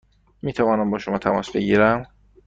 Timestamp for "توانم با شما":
0.53-1.17